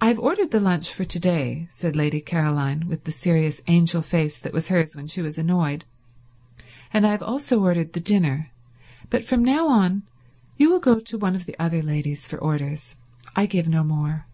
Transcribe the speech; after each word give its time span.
"I 0.00 0.08
have 0.08 0.18
ordered 0.18 0.50
the 0.50 0.58
lunch 0.58 0.92
for 0.92 1.04
to 1.04 1.20
day," 1.20 1.68
said 1.70 1.94
Lady 1.94 2.20
Caroline, 2.20 2.88
with 2.88 3.04
the 3.04 3.12
serious 3.12 3.60
angel 3.68 4.02
face 4.02 4.36
that 4.40 4.52
was 4.52 4.70
hers 4.70 4.96
when 4.96 5.06
she 5.06 5.22
was 5.22 5.38
annoyed, 5.38 5.84
"and 6.92 7.06
I 7.06 7.12
have 7.12 7.22
also 7.22 7.60
ordered 7.62 7.92
the 7.92 8.00
dinner, 8.00 8.50
but 9.10 9.22
from 9.22 9.44
now 9.44 9.68
on 9.68 10.02
you 10.56 10.68
will 10.68 10.80
go 10.80 10.98
to 10.98 11.16
one 11.16 11.36
of 11.36 11.46
the 11.46 11.54
other 11.62 11.80
ladies 11.80 12.26
for 12.26 12.40
orders. 12.40 12.96
I 13.36 13.46
give 13.46 13.68
no 13.68 13.84
more." 13.84 14.26